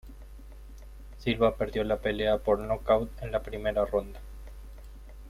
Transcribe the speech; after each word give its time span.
Silva 1.19 1.55
perdió 1.57 1.83
la 1.83 1.97
pelea 1.97 2.39
por 2.39 2.57
nocaut 2.57 3.11
en 3.21 3.31
la 3.31 3.43
primera 3.43 3.85
ronda. 3.85 4.19